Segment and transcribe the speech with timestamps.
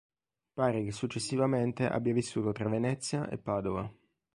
[0.55, 3.87] Pare che successivamente abbia vissuto tra Venezia e Padova.